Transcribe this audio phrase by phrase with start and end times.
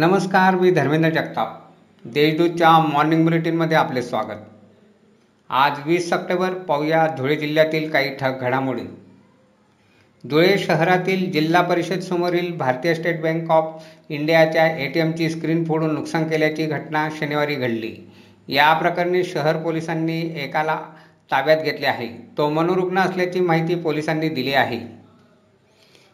[0.00, 1.70] नमस्कार मी धर्मेंद्र जगताप.
[2.04, 4.42] देशदूतच्या मॉर्निंग बुलेटिनमध्ये आपले स्वागत.
[5.50, 8.82] आज वीस सप्टेंबर पाहूया धुळे जिल्ह्यातील काही ठक घडामोडी.
[10.24, 15.94] धुळे शहरातील जिल्हा परिषद समोरील भारतीय स्टेट बँक ऑफ इंडियाच्या ए टी एमची स्क्रीन फोडून
[15.94, 18.10] नुकसान केल्याची घटना शनिवारी घडली.
[18.48, 20.80] या प्रकरणी शहर पोलिसांनी एकाला
[21.30, 22.08] ताब्यात घेतले आहे.
[22.38, 24.97] तो मनोरुग्ण असल्याची माहिती पोलिसांनी दिली आहे.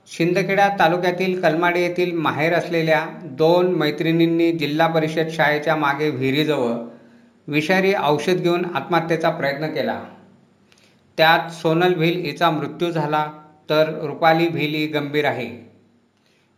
[0.07, 6.72] शिंदखेडा तालुक्यातील कलमाडे येथील माहेर असलेल्या दोन मैत्रिणींनी जिल्हा परिषद शाळेच्या मागे विहिरीजवळ
[7.49, 10.04] विषारी औषध घेऊन आत्महत्येचा प्रयत्न केला.
[11.17, 13.32] त्यात सोनल भिल हिचा मृत्यू झाला
[13.71, 15.72] तर रुपाली भिल ही गंभीर आहे.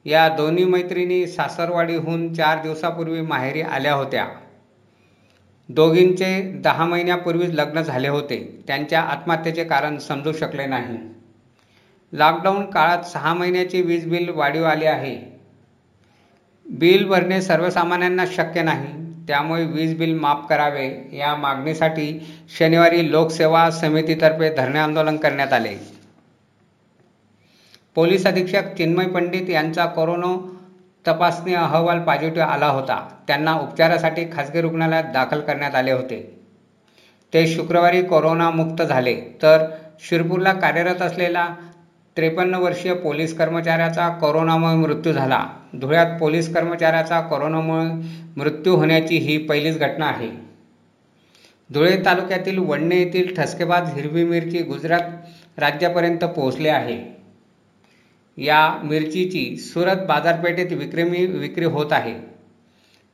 [0.04, 4.26] या दोन्ही मैत्रिणी सासरवाडीहून चार दिवसापूर्वी माहेरी आल्या होत्या.
[5.68, 8.64] दोघींचे दहा महिन्यापूर्वीच लग्न झाले होते.
[8.66, 11.15] त्यांच्या आत्महत्येचे कारण समजू शकले नाही.
[12.12, 15.40] लॉकडाऊन काळात सहा महिन्याचे वीज बिल वाढीव आले आहे.
[16.70, 19.06] बिल भरणे सर्वसामान्यांना शक्य नाही.
[19.26, 22.26] त्यामुळे वीज बिल माफ करावे या मागणीसाठी
[22.58, 25.76] शनिवारी लोकसेवा समितीतर्फे धरणे आंदोलन करण्यात आले.
[27.94, 30.58] पोलीस अधीक्षक चिन्मय पंडित यांचा कोरोना
[31.08, 33.08] तपासणी अहवाल पॉझिटिव्ह आला होता.
[33.26, 36.40] त्यांना उपचारासाठी खासगी रुग्णालयात दाखल करण्यात आले होते.
[37.34, 39.20] ते शुक्रवारी कोरोनामुक्त झाले.
[39.42, 39.66] तर
[40.00, 41.54] शिरपूरला कार्यरत असलेला
[42.16, 45.46] त्रेपन्न वर्षीय पोलीस कर्मचाऱ्याचा कोरोनामुळे मृत्यू झाला.
[45.80, 47.84] धुळ्यात पोलीस कर्मचाऱ्याचा कोरोनामुळे
[48.36, 50.28] मृत्यू होण्याची ही पहिलीच घटना आहे.
[51.72, 55.00] धुळे तालुक्यातील वडणे येथील ठसकेबाज हिरवी मिरची गुजरात
[55.56, 57.16] राज्यापर्यंत पोहोचले आहे.
[58.36, 62.14] या मिरचीची सुरत बाजारपेठेत विक्रमी विक्री होत आहे.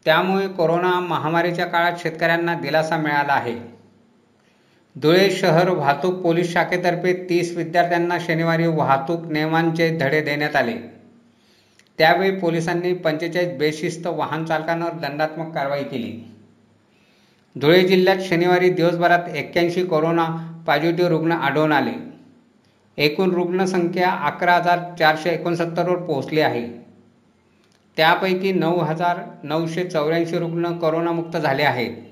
[0.04, 3.81] त्यामुळे कोरोना महामारीच्या काळात शेतकऱ्यांना दिलासा मिळाला आहे.
[4.96, 10.74] धुळे शहर वाहतूक पोलीस शाखेतर्फे तीस विद्यार्थ्यांना शनिवारी वाहतूक नियमांचे धडे देण्यात आले.
[11.98, 16.34] त्यावेळी पोलिसांनी पंचेचाळीस बेशिस्त वाहन चालकांवर दंडात्मक कारवाई केली.
[17.60, 20.24] धुळे जिल्ह्यात शनिवारी दिवसभरात एक्क्याऐंशी कोरोना
[20.66, 22.12] पॉझिटिव्ह रुग्ण आढळून आले.
[22.96, 26.68] एकूण रुग्णसंख्या अकरा हजार चारशे एकोणसत्तरवर पोहोचली आहे.
[27.96, 32.11] त्यापैकी नऊ हजार नऊशे चौऱ्याऐंशी रुग्ण करोनामुक्त झाले आहेत.